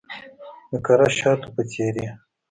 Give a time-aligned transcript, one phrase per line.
[0.71, 2.07] د کره شاتو په څیرې